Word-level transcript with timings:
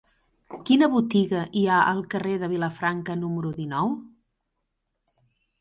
Quina 0.69 0.87
botiga 0.93 1.43
hi 1.59 1.63
ha 1.73 1.81
al 1.91 2.01
carrer 2.15 2.33
de 2.45 2.49
Vilafranca 2.55 3.19
número 3.25 3.53
dinou? 3.61 3.93